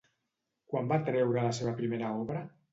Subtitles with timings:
[0.71, 2.45] Quan va treure la seva primera obra?